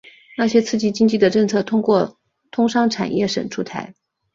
[0.35, 2.17] 那些刺激经济的政策通过
[2.49, 3.93] 通商产业省出台。